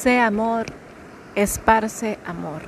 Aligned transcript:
Sé 0.00 0.18
amor, 0.18 0.64
esparce 1.34 2.18
amor. 2.24 2.62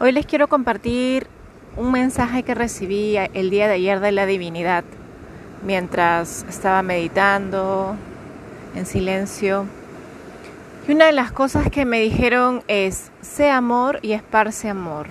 Hoy 0.00 0.10
les 0.10 0.26
quiero 0.26 0.48
compartir 0.48 1.28
un 1.76 1.92
mensaje 1.92 2.42
que 2.42 2.56
recibí 2.56 3.16
el 3.34 3.50
día 3.50 3.68
de 3.68 3.74
ayer 3.74 4.00
de 4.00 4.10
la 4.10 4.26
divinidad 4.26 4.82
mientras 5.64 6.44
estaba 6.48 6.82
meditando 6.82 7.94
en 8.74 8.84
silencio. 8.84 9.66
Y 10.88 10.92
una 10.94 11.06
de 11.06 11.12
las 11.12 11.30
cosas 11.30 11.70
que 11.70 11.84
me 11.84 12.00
dijeron 12.00 12.64
es, 12.66 13.12
sé 13.20 13.48
amor 13.48 14.00
y 14.02 14.10
esparce 14.10 14.68
amor. 14.68 15.06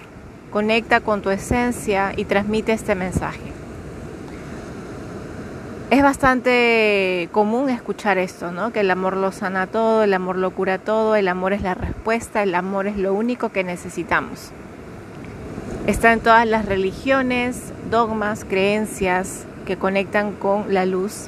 Conecta 0.51 0.99
con 0.99 1.21
tu 1.21 1.29
esencia 1.29 2.11
y 2.17 2.25
transmite 2.25 2.73
este 2.73 2.95
mensaje. 2.95 3.52
Es 5.93 6.01
bastante 6.01 7.29
común 7.31 7.69
escuchar 7.69 8.17
esto, 8.17 8.51
¿no? 8.51 8.73
Que 8.73 8.79
el 8.79 8.89
amor 8.89 9.15
lo 9.15 9.31
sana 9.31 9.67
todo, 9.67 10.01
el 10.01 10.15
amor 10.15 10.37
lo 10.37 10.49
cura 10.49 10.79
todo, 10.79 11.15
el 11.15 11.27
amor 11.27 11.53
es 11.53 11.61
la 11.61 11.75
respuesta, 11.75 12.41
el 12.41 12.55
amor 12.55 12.88
es 12.88 12.97
lo 12.97 13.13
único 13.13 13.49
que 13.49 13.63
necesitamos. 13.63 14.49
Está 15.85 16.11
en 16.11 16.20
todas 16.20 16.48
las 16.48 16.65
religiones, 16.65 17.71
dogmas, 17.91 18.43
creencias 18.43 19.45
que 19.67 19.77
conectan 19.77 20.31
con 20.31 20.73
la 20.73 20.87
luz. 20.87 21.27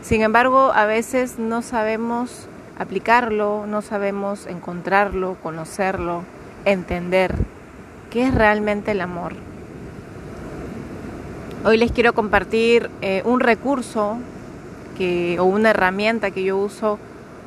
Sin 0.00 0.22
embargo, 0.22 0.70
a 0.72 0.86
veces 0.86 1.40
no 1.40 1.60
sabemos 1.60 2.46
aplicarlo, 2.78 3.66
no 3.66 3.82
sabemos 3.82 4.46
encontrarlo, 4.46 5.36
conocerlo, 5.42 6.22
entender 6.64 7.34
qué 8.10 8.28
es 8.28 8.34
realmente 8.34 8.92
el 8.92 9.00
amor. 9.00 9.32
Hoy 11.66 11.78
les 11.78 11.92
quiero 11.92 12.12
compartir 12.12 12.90
eh, 13.00 13.22
un 13.24 13.40
recurso 13.40 14.18
que, 14.98 15.38
o 15.40 15.44
una 15.44 15.70
herramienta 15.70 16.30
que 16.30 16.44
yo 16.44 16.58
uso 16.58 16.98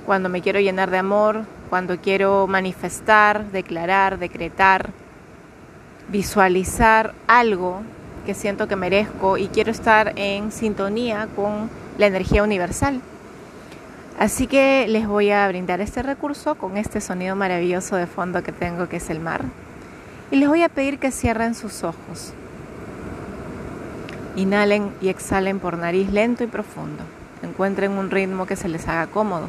cuando 0.08 0.28
me 0.28 0.42
quiero 0.42 0.60
llenar 0.60 0.90
de 0.90 0.98
amor, 0.98 1.44
cuando 1.70 1.98
quiero 1.98 2.48
manifestar, 2.48 3.52
declarar, 3.52 4.18
decretar, 4.18 4.90
visualizar 6.10 7.14
algo 7.28 7.82
que 8.26 8.34
siento 8.34 8.68
que 8.68 8.76
merezco 8.76 9.38
y 9.38 9.50
quiero 9.50 9.70
estar 9.70 10.14
en 10.16 10.52
sintonía 10.52 11.28
con 11.36 11.70
la 12.00 12.08
energía 12.08 12.42
universal. 12.42 13.02
Así 14.18 14.48
que 14.48 14.88
les 14.88 15.08
voy 15.08 15.30
a 15.30 15.48
brindar 15.48 15.80
este 15.80 16.02
recurso 16.02 16.56
con 16.56 16.78
este 16.78 17.02
sonido 17.02 17.36
maravilloso 17.36 17.96
de 17.98 18.08
fondo 18.08 18.42
que 18.42 18.52
tengo 18.52 18.90
que 18.90 18.98
es 18.98 19.12
el 19.12 19.20
mar. 19.20 19.42
Y 20.32 20.38
les 20.38 20.50
voy 20.50 20.64
a 20.64 20.70
pedir 20.70 20.98
que 20.98 21.12
cierren 21.12 21.54
sus 21.54 21.84
ojos. 21.84 22.34
Inhalen 24.38 24.94
y 25.02 25.10
exhalen 25.10 25.60
por 25.60 25.78
nariz 25.78 26.12
lento 26.14 26.44
y 26.44 26.48
profundo. 26.48 27.04
Encuentren 27.42 27.92
un 27.94 28.12
ritmo 28.12 28.46
que 28.46 28.56
se 28.56 28.70
les 28.70 28.88
haga 28.88 29.08
cómodo. 29.08 29.48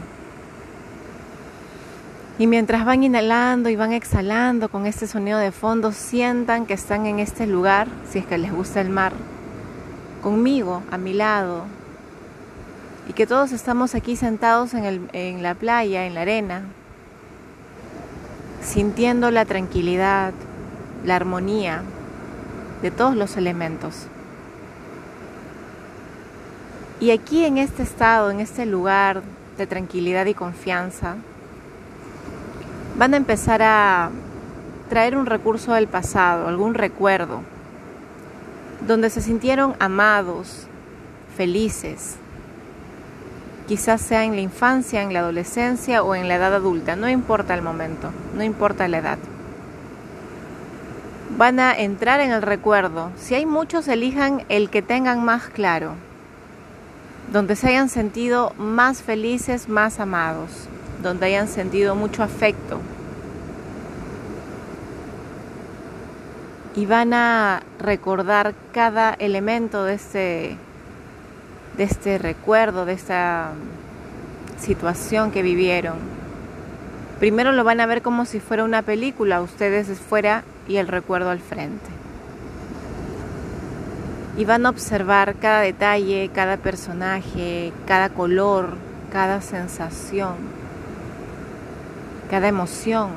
Y 2.39 2.47
mientras 2.47 2.87
van 2.87 3.03
inhalando 3.03 3.69
y 3.69 3.77
van 3.77 3.93
exhalando 3.93 4.71
con 4.71 4.87
este 4.87 5.07
sonido 5.07 5.39
de 5.39 5.53
fondo, 5.53 5.93
sientan 5.93 6.65
que 6.65 6.75
están 6.75 7.05
en 7.05 7.19
este 7.19 7.47
lugar, 7.47 7.87
si 8.09 8.21
es 8.21 8.27
que 8.27 8.39
les 8.39 8.53
gusta 8.53 8.81
el 8.81 8.89
mar, 8.89 9.13
conmigo, 10.23 10.83
a 10.91 10.97
mi 10.97 11.13
lado, 11.13 11.65
y 13.09 13.13
que 13.13 13.27
todos 13.27 13.53
estamos 13.53 13.95
aquí 13.95 14.17
sentados 14.17 14.73
en, 14.73 15.11
en 15.13 15.43
la 15.43 15.55
playa, 15.55 16.07
en 16.07 16.15
la 16.15 16.23
arena, 16.23 16.63
sintiendo 18.63 19.31
la 19.31 19.45
tranquilidad, 19.45 20.33
la 21.05 21.17
armonía 21.17 21.83
de 22.83 22.91
todos 22.91 23.17
los 23.17 23.37
elementos. 23.37 24.07
Y 27.01 27.13
aquí 27.13 27.45
en 27.45 27.59
este 27.59 27.85
estado, 27.85 28.31
en 28.31 28.41
este 28.41 28.67
lugar 28.67 29.23
de 29.57 29.69
tranquilidad 29.69 30.27
y 30.27 30.35
confianza, 30.35 31.15
van 32.97 33.15
a 33.15 33.17
empezar 33.17 33.63
a 33.63 34.11
traer 34.89 35.17
un 35.17 35.27
recurso 35.27 35.75
del 35.75 35.87
pasado, 35.87 36.49
algún 36.49 36.75
recuerdo, 36.75 37.43
donde 38.85 39.11
se 39.11 39.21
sintieron 39.21 39.77
amados, 39.79 40.67
felices, 41.37 42.17
quizás 43.69 44.01
sea 44.01 44.25
en 44.25 44.35
la 44.35 44.41
infancia, 44.41 45.01
en 45.01 45.13
la 45.13 45.21
adolescencia 45.21 46.03
o 46.03 46.17
en 46.17 46.27
la 46.27 46.35
edad 46.35 46.55
adulta, 46.55 46.97
no 46.97 47.09
importa 47.09 47.55
el 47.55 47.63
momento, 47.63 48.11
no 48.35 48.43
importa 48.43 48.89
la 48.89 48.99
edad. 48.99 49.19
Van 51.37 51.61
a 51.61 51.79
entrar 51.79 52.19
en 52.19 52.33
el 52.33 52.43
recuerdo, 52.43 53.13
si 53.17 53.37
hay 53.37 53.47
muchos, 53.47 53.87
elijan 53.87 54.43
el 54.49 54.69
que 54.69 54.83
tengan 54.83 55.25
más 55.25 55.45
claro 55.47 56.08
donde 57.33 57.57
se 57.57 57.69
hayan 57.69 57.89
sentido 57.89 58.53
más 58.59 59.03
felices, 59.03 59.69
más 59.69 60.01
amados, 60.01 60.51
donde 61.03 61.27
hayan 61.27 61.49
sentido 61.49 61.95
mucho 61.95 62.23
afecto. 62.23 62.81
Y 66.75 66.87
van 66.87 67.13
a 67.13 67.63
recordar 67.81 68.55
cada 68.73 69.13
elemento 69.15 69.85
de 69.85 69.95
este, 69.95 70.57
de 71.77 71.85
este 71.85 72.19
recuerdo, 72.19 72.85
de 72.87 72.93
esta 72.93 73.51
situación 74.61 75.31
que 75.31 75.43
vivieron. 75.43 75.97
Primero 77.19 77.53
lo 77.53 77.65
van 77.65 77.81
a 77.81 77.87
ver 77.87 78.01
como 78.01 78.27
si 78.27 78.39
fuera 78.39 78.65
una 78.65 78.83
película, 78.83 79.41
ustedes 79.41 79.89
fuera 79.99 80.45
y 80.69 80.77
el 80.77 80.87
recuerdo 80.87 81.31
al 81.31 81.41
frente 81.41 81.99
y 84.39 84.45
van 84.45 84.65
a 84.67 84.71
observar 84.71 85.35
cada 85.35 85.61
detalle, 85.61 86.31
cada 86.33 86.59
personaje, 86.59 87.73
cada 87.87 88.09
color, 88.09 88.77
cada 89.11 89.41
sensación, 89.41 90.35
cada 92.31 92.47
emoción, 92.47 93.11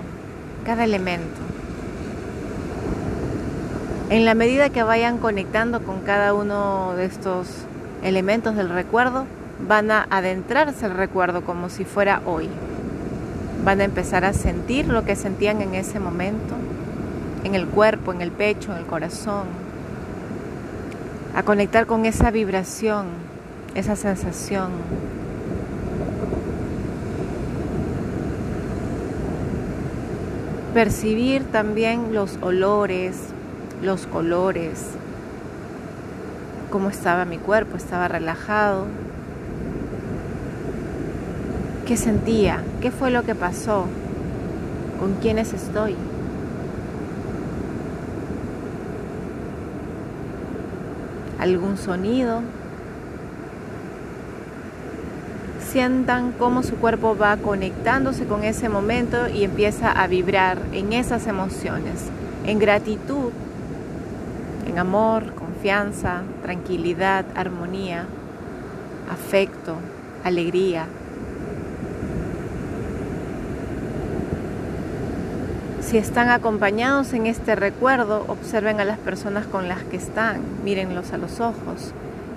cada 0.66 0.84
elemento. 0.84 1.40
En 4.10 4.26
la 4.26 4.34
medida 4.34 4.72
que 4.72 4.82
vayan 4.82 5.20
conectando 5.20 5.84
con 5.84 6.00
cada 6.02 6.34
uno 6.34 6.96
de 6.96 7.06
estos 7.06 7.48
elementos 8.02 8.56
del 8.56 8.70
recuerdo, 8.70 9.26
van 9.68 9.92
a 9.92 10.08
adentrarse 10.10 10.88
el 10.88 10.96
recuerdo 10.96 11.44
como 11.44 11.70
si 11.70 11.86
fuera 11.86 12.24
hoy. 12.26 12.50
Van 13.64 13.80
a 13.80 13.84
empezar 13.84 14.26
a 14.26 14.34
sentir 14.34 14.88
lo 14.88 15.06
que 15.06 15.16
sentían 15.16 15.62
en 15.62 15.76
ese 15.76 16.00
momento, 16.00 16.56
en 17.44 17.54
el 17.54 17.68
cuerpo, 17.68 18.12
en 18.12 18.22
el 18.22 18.32
pecho, 18.32 18.72
en 18.72 18.80
el 18.80 18.86
corazón, 18.88 19.71
a 21.36 21.44
conectar 21.44 21.86
con 21.86 22.06
esa 22.06 22.32
vibración, 22.32 23.08
esa 23.76 23.96
sensación. 23.96 24.72
Percibir 30.74 31.44
también 31.46 32.14
los 32.14 32.38
olores, 32.42 33.18
los 33.82 34.08
colores, 34.08 34.88
cómo 36.70 36.90
estaba 36.90 37.26
mi 37.26 37.38
cuerpo, 37.38 37.76
estaba 37.76 38.08
relajado, 38.08 38.86
qué 41.86 41.98
sentía, 41.98 42.64
qué 42.80 42.92
fue 42.92 43.12
lo 43.12 43.24
que 43.24 43.36
pasó, 43.36 43.86
con 45.00 45.16
quiénes 45.16 45.54
estoy. 45.54 45.96
Algún 51.42 51.78
sonido. 51.78 52.42
Sientan 55.60 56.34
cómo 56.34 56.64
su 56.64 56.76
cuerpo 56.76 57.18
va 57.18 57.38
conectándose 57.38 58.26
con 58.26 58.44
ese 58.44 58.70
momento 58.70 59.28
y 59.28 59.44
empieza 59.44 59.92
a 59.92 60.08
vibrar 60.08 60.60
en 60.72 60.94
esas 60.94 61.28
emociones, 61.28 62.10
en 62.46 62.60
gratitud, 62.60 63.32
en 64.68 64.78
amor, 64.78 65.34
confianza, 65.34 66.22
tranquilidad, 66.44 67.26
armonía, 67.36 68.06
afecto, 69.12 69.76
alegría, 70.24 70.86
Si 75.82 75.98
están 75.98 76.30
acompañados 76.30 77.12
en 77.14 77.26
este 77.26 77.56
recuerdo, 77.56 78.24
observen 78.28 78.80
a 78.80 78.86
las 78.86 79.00
personas 79.00 79.48
con 79.48 79.68
las 79.68 79.84
que 79.84 79.98
están, 79.98 80.40
mírenlos 80.64 81.12
a 81.12 81.18
los 81.18 81.40
ojos 81.40 81.92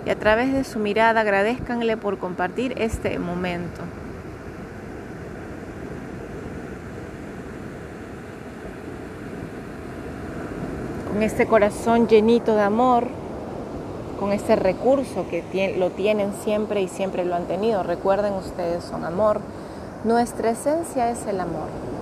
y 0.07 0.11
a 0.11 0.19
través 0.19 0.53
de 0.53 0.65
su 0.65 0.79
mirada 0.79 1.21
agradezcanle 1.21 1.97
por 1.99 2.19
compartir 2.19 2.75
este 2.79 3.19
momento. 3.19 3.83
Con 11.13 11.23
este 11.23 11.47
corazón 11.47 12.09
llenito 12.09 12.57
de 12.57 12.63
amor, 12.63 13.09
con 14.19 14.33
este 14.33 14.57
recurso 14.57 15.27
que 15.29 15.77
lo 15.79 15.91
tienen 15.91 16.33
siempre 16.43 16.81
y 16.81 16.89
siempre 16.89 17.27
lo 17.27 17.35
han 17.35 17.45
tenido. 17.45 17.83
Recuerden 17.83 18.33
ustedes 18.33 18.83
son 18.83 19.05
amor. 19.05 19.41
Nuestra 20.03 20.51
esencia 20.51 21.11
es 21.11 21.27
el 21.27 21.41
amor 21.41 21.94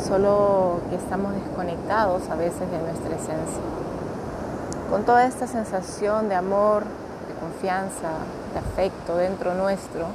solo 0.00 0.80
que 0.88 0.96
estamos 0.96 1.34
desconectados 1.34 2.28
a 2.30 2.34
veces 2.34 2.70
de 2.70 2.78
nuestra 2.78 3.14
esencia. 3.14 3.62
Con 4.90 5.04
toda 5.04 5.24
esta 5.26 5.46
sensación 5.46 6.28
de 6.28 6.34
amor, 6.34 6.82
de 6.82 7.34
confianza, 7.40 8.10
de 8.52 8.58
afecto 8.58 9.16
dentro 9.16 9.54
nuestro, 9.54 10.06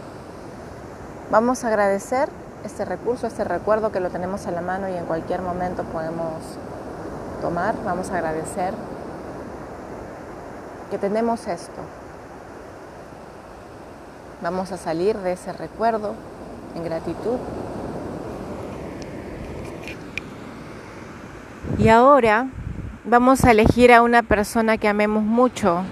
vamos 1.31 1.63
a 1.63 1.69
agradecer 1.69 2.29
este 2.65 2.83
recurso, 2.83 3.27
este 3.27 3.43
recuerdo 3.43 3.91
que 3.91 3.99
lo 3.99 4.09
tenemos 4.09 4.47
a 4.47 4.51
la 4.51 4.61
mano 4.61 4.89
y 4.89 4.93
en 4.93 5.05
cualquier 5.05 5.41
momento 5.41 5.83
podemos 5.83 6.33
tomar. 7.41 7.75
Vamos 7.85 8.09
a 8.09 8.15
agradecer 8.15 8.73
que 10.89 10.97
tenemos 10.97 11.47
esto. 11.47 11.81
Vamos 14.41 14.71
a 14.71 14.77
salir 14.77 15.17
de 15.19 15.33
ese 15.33 15.53
recuerdo 15.53 16.13
en 16.75 16.83
gratitud. 16.83 17.37
Y 21.77 21.89
ahora 21.89 22.47
vamos 23.03 23.43
a 23.43 23.51
elegir 23.51 23.91
a 23.91 24.01
una 24.01 24.23
persona 24.23 24.77
que 24.77 24.87
amemos 24.87 25.23
mucho, 25.23 25.83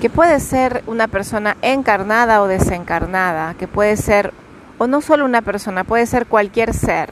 que 0.00 0.08
puede 0.08 0.38
ser 0.38 0.84
una 0.86 1.08
persona 1.08 1.56
encarnada 1.62 2.40
o 2.40 2.46
desencarnada, 2.46 3.54
que 3.54 3.66
puede 3.66 3.96
ser, 3.96 4.32
o 4.78 4.86
no 4.86 5.00
solo 5.00 5.24
una 5.24 5.42
persona, 5.42 5.82
puede 5.82 6.06
ser 6.06 6.26
cualquier 6.26 6.74
ser, 6.74 7.10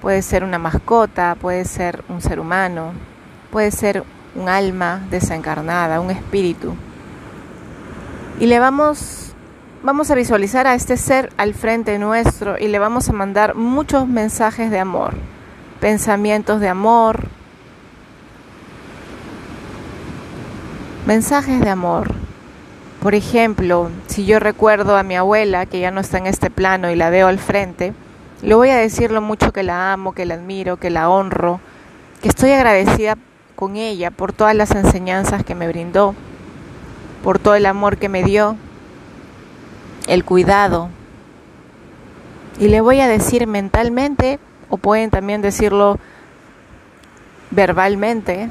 puede 0.00 0.22
ser 0.22 0.44
una 0.44 0.58
mascota, 0.58 1.34
puede 1.40 1.64
ser 1.64 2.04
un 2.08 2.20
ser 2.22 2.38
humano, 2.38 2.92
puede 3.50 3.72
ser 3.72 4.04
un 4.36 4.48
alma 4.48 5.00
desencarnada, 5.10 6.00
un 6.00 6.12
espíritu. 6.12 6.74
Y 8.38 8.46
le 8.46 8.60
vamos, 8.60 9.34
vamos 9.82 10.08
a 10.10 10.14
visualizar 10.14 10.68
a 10.68 10.74
este 10.74 10.96
ser 10.96 11.32
al 11.36 11.52
frente 11.52 11.98
nuestro 11.98 12.58
y 12.58 12.68
le 12.68 12.78
vamos 12.78 13.08
a 13.08 13.12
mandar 13.12 13.56
muchos 13.56 14.06
mensajes 14.06 14.70
de 14.70 14.78
amor, 14.78 15.14
pensamientos 15.84 16.62
de 16.62 16.68
amor, 16.70 17.26
mensajes 21.06 21.60
de 21.60 21.68
amor. 21.68 22.14
Por 23.02 23.14
ejemplo, 23.14 23.90
si 24.06 24.24
yo 24.24 24.40
recuerdo 24.40 24.96
a 24.96 25.02
mi 25.02 25.14
abuela 25.14 25.66
que 25.66 25.80
ya 25.80 25.90
no 25.90 26.00
está 26.00 26.16
en 26.16 26.26
este 26.26 26.48
plano 26.48 26.90
y 26.90 26.96
la 26.96 27.10
veo 27.10 27.26
al 27.26 27.38
frente, 27.38 27.92
le 28.40 28.54
voy 28.54 28.70
a 28.70 28.78
decir 28.78 29.10
lo 29.10 29.20
mucho 29.20 29.52
que 29.52 29.62
la 29.62 29.92
amo, 29.92 30.14
que 30.14 30.24
la 30.24 30.36
admiro, 30.36 30.78
que 30.78 30.88
la 30.88 31.10
honro, 31.10 31.60
que 32.22 32.28
estoy 32.28 32.52
agradecida 32.52 33.18
con 33.54 33.76
ella 33.76 34.10
por 34.10 34.32
todas 34.32 34.56
las 34.56 34.70
enseñanzas 34.70 35.44
que 35.44 35.54
me 35.54 35.68
brindó, 35.68 36.14
por 37.22 37.38
todo 37.38 37.56
el 37.56 37.66
amor 37.66 37.98
que 37.98 38.08
me 38.08 38.24
dio, 38.24 38.56
el 40.06 40.24
cuidado. 40.24 40.88
Y 42.58 42.68
le 42.68 42.80
voy 42.80 43.00
a 43.00 43.06
decir 43.06 43.46
mentalmente, 43.46 44.38
o 44.74 44.76
pueden 44.76 45.08
también 45.08 45.40
decirlo 45.40 46.00
verbalmente, 47.52 48.48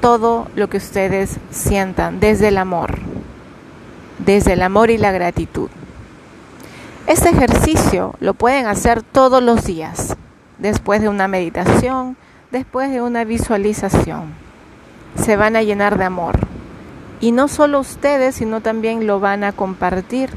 todo 0.00 0.48
lo 0.56 0.70
que 0.70 0.78
ustedes 0.78 1.36
sientan 1.50 2.20
desde 2.20 2.48
el 2.48 2.56
amor, 2.56 2.98
desde 4.18 4.54
el 4.54 4.62
amor 4.62 4.90
y 4.90 4.96
la 4.96 5.12
gratitud. 5.12 5.68
Este 7.06 7.28
ejercicio 7.28 8.14
lo 8.18 8.32
pueden 8.32 8.64
hacer 8.64 9.02
todos 9.02 9.42
los 9.42 9.66
días, 9.66 10.16
después 10.56 11.02
de 11.02 11.10
una 11.10 11.28
meditación, 11.28 12.16
después 12.50 12.90
de 12.90 13.02
una 13.02 13.24
visualización. 13.24 14.32
Se 15.16 15.36
van 15.36 15.54
a 15.54 15.62
llenar 15.62 15.98
de 15.98 16.04
amor. 16.04 16.38
Y 17.20 17.32
no 17.32 17.46
solo 17.48 17.80
ustedes, 17.80 18.36
sino 18.36 18.62
también 18.62 19.06
lo 19.06 19.20
van 19.20 19.44
a 19.44 19.52
compartir. 19.52 20.30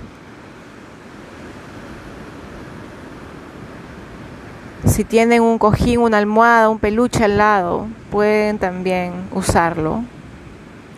Si 4.96 5.04
tienen 5.04 5.42
un 5.42 5.58
cojín, 5.58 6.00
una 6.00 6.20
almohada, 6.20 6.70
un 6.70 6.80
peluche 6.80 7.26
al 7.26 7.38
lado, 7.38 7.86
pueden 8.12 8.60
también 8.60 9.12
usarlo 9.34 10.06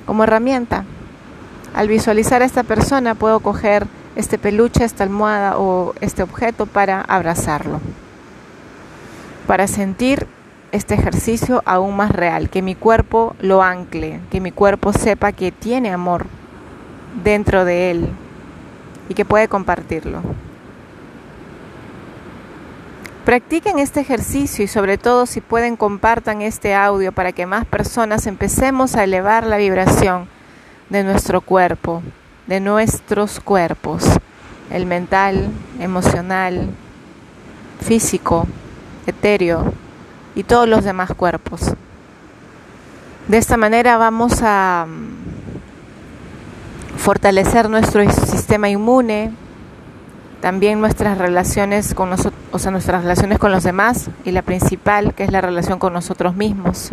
como 0.06 0.24
herramienta. 0.24 0.86
Al 1.74 1.88
visualizar 1.88 2.44
a 2.44 2.46
esta 2.46 2.62
persona 2.62 3.16
puedo 3.16 3.40
coger 3.40 3.88
este 4.16 4.38
peluche, 4.38 4.84
esta 4.84 5.04
almohada 5.04 5.58
o 5.58 5.96
este 6.00 6.22
objeto 6.22 6.68
para 6.68 7.02
abrazarlo, 7.02 7.82
para 9.48 9.66
sentir 9.66 10.28
este 10.72 10.94
ejercicio 10.94 11.64
aún 11.66 11.96
más 11.96 12.12
real, 12.12 12.52
que 12.52 12.62
mi 12.62 12.76
cuerpo 12.76 13.36
lo 13.40 13.64
ancle, 13.64 14.20
que 14.30 14.42
mi 14.42 14.52
cuerpo 14.52 14.94
sepa 14.94 15.32
que 15.32 15.52
tiene 15.52 15.90
amor 15.92 16.28
dentro 17.24 17.66
de 17.66 17.90
él 17.90 18.10
y 19.10 19.16
que 19.16 19.26
puede 19.26 19.48
compartirlo. 19.48 20.22
Practiquen 23.28 23.78
este 23.78 24.00
ejercicio 24.00 24.64
y 24.64 24.70
sobre 24.70 24.98
todo 24.98 25.26
si 25.26 25.42
pueden 25.42 25.76
compartan 25.76 26.42
este 26.42 26.74
audio 26.74 27.12
para 27.12 27.34
que 27.34 27.46
más 27.46 27.66
personas 27.66 28.26
empecemos 28.26 28.96
a 28.96 29.04
elevar 29.04 29.46
la 29.46 29.58
vibración 29.58 30.30
de 30.90 31.04
nuestro 31.04 31.42
cuerpo, 31.42 32.02
de 32.46 32.62
nuestros 32.62 33.42
cuerpos, 33.42 34.06
el 34.72 34.86
mental, 34.86 35.50
emocional, 35.82 36.70
físico, 37.82 38.48
etéreo 39.06 39.74
y 40.34 40.44
todos 40.44 40.70
los 40.70 40.86
demás 40.86 41.14
cuerpos. 41.14 41.74
De 43.28 43.38
esta 43.38 43.58
manera 43.58 43.98
vamos 43.98 44.42
a 44.42 44.86
mm, 44.88 46.98
fortalecer 46.98 47.70
nuestro 47.70 48.10
sistema 48.10 48.70
inmune, 48.70 49.34
también 50.42 50.80
nuestras 50.80 51.18
relaciones 51.18 51.94
con 51.94 52.10
nosotros, 52.10 52.40
o 52.52 52.60
sea, 52.60 52.72
nuestras 52.72 53.02
relaciones 53.02 53.40
con 53.40 53.52
los 53.52 53.64
demás 53.64 54.10
y 54.24 54.32
la 54.32 54.42
principal, 54.42 55.14
que 55.14 55.24
es 55.24 55.32
la 55.32 55.42
relación 55.42 55.80
con 55.80 55.94
nosotros 55.94 56.36
mismos. 56.36 56.92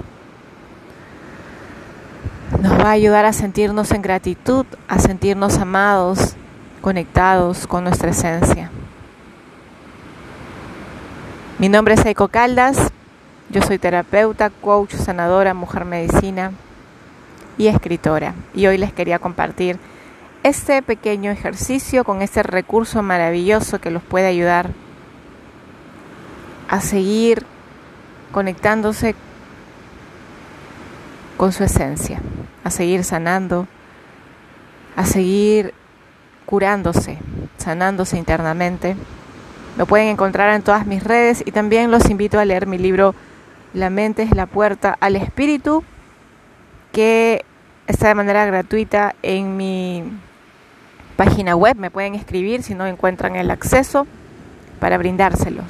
Nos 2.60 2.72
va 2.72 2.88
a 2.88 2.92
ayudar 2.92 3.24
a 3.24 3.32
sentirnos 3.32 3.90
en 3.90 4.02
gratitud, 4.02 4.64
a 4.88 4.98
sentirnos 4.98 5.58
amados, 5.58 6.36
conectados 6.80 7.66
con 7.66 7.84
nuestra 7.84 8.10
esencia. 8.10 8.70
Mi 11.58 11.68
nombre 11.68 11.94
es 11.94 12.04
Eiko 12.04 12.28
Caldas, 12.28 12.90
yo 13.50 13.62
soy 13.62 13.78
terapeuta, 13.78 14.50
coach, 14.50 14.94
sanadora, 14.94 15.54
mujer 15.54 15.84
medicina 15.84 16.52
y 17.56 17.68
escritora. 17.68 18.34
Y 18.54 18.66
hoy 18.66 18.78
les 18.78 18.92
quería 18.92 19.18
compartir 19.18 19.78
este 20.44 20.82
pequeño 20.82 21.30
ejercicio 21.30 22.04
con 22.04 22.20
este 22.20 22.42
recurso 22.42 23.02
maravilloso 23.02 23.80
que 23.80 23.90
los 23.90 24.02
puede 24.02 24.26
ayudar 24.26 24.70
a 26.68 26.82
seguir 26.82 27.46
conectándose 28.30 29.14
con 31.38 31.52
su 31.52 31.64
esencia, 31.64 32.20
a 32.62 32.70
seguir 32.70 33.04
sanando, 33.04 33.66
a 34.96 35.06
seguir 35.06 35.72
curándose, 36.44 37.18
sanándose 37.56 38.18
internamente. 38.18 38.96
Lo 39.78 39.86
pueden 39.86 40.08
encontrar 40.08 40.54
en 40.54 40.60
todas 40.60 40.86
mis 40.86 41.02
redes 41.02 41.42
y 41.46 41.52
también 41.52 41.90
los 41.90 42.10
invito 42.10 42.38
a 42.38 42.44
leer 42.44 42.66
mi 42.66 42.76
libro 42.76 43.14
La 43.72 43.88
mente 43.88 44.22
es 44.22 44.36
la 44.36 44.44
puerta 44.44 44.94
al 45.00 45.16
espíritu, 45.16 45.82
que 46.92 47.46
está 47.86 48.08
de 48.08 48.14
manera 48.14 48.44
gratuita 48.44 49.14
en 49.22 49.56
mi 49.56 50.04
página 51.16 51.56
web, 51.56 51.76
me 51.76 51.90
pueden 51.90 52.14
escribir 52.14 52.62
si 52.62 52.74
no 52.74 52.86
encuentran 52.86 53.36
el 53.36 53.50
acceso 53.50 54.06
para 54.80 54.98
brindárselo. 54.98 55.62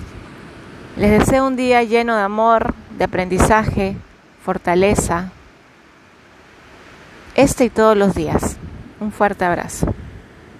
Les 0.96 1.10
deseo 1.10 1.46
un 1.46 1.56
día 1.56 1.82
lleno 1.82 2.16
de 2.16 2.22
amor, 2.22 2.74
de 2.96 3.04
aprendizaje, 3.04 3.96
fortaleza, 4.44 5.30
este 7.34 7.64
y 7.64 7.70
todos 7.70 7.96
los 7.96 8.14
días. 8.14 8.56
Un 9.00 9.10
fuerte 9.10 9.44
abrazo. 9.44 9.92